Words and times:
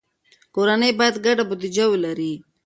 کورنۍ 0.55 0.91
باید 0.99 1.15
ګډه 1.25 1.43
بودیجه 1.49 1.85
ولري. 1.89 2.33